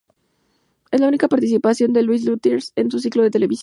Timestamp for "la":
0.99-1.07